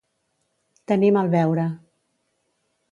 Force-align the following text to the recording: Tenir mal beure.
Tenir 0.93 1.11
mal 1.19 1.31
beure. 1.37 1.67